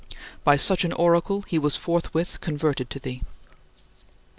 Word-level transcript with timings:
"By 0.43 0.55
such 0.55 0.83
an 0.83 0.93
oracle 0.93 1.43
he 1.43 1.59
was 1.59 1.77
forthwith 1.77 2.39
converted 2.41 2.89
to 2.89 2.97
thee. 2.97 3.21